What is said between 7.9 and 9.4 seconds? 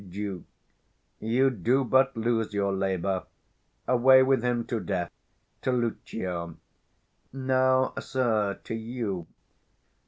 sir, to you.